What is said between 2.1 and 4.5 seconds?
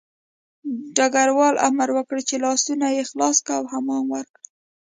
چې لاسونه یې خلاص کړه او حمام ورکړه